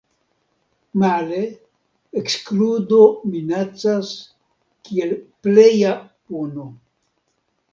[1.01, 1.41] Male,
[2.21, 2.99] ekskludo
[3.35, 4.11] minacas
[4.89, 6.67] kiel pleja puno.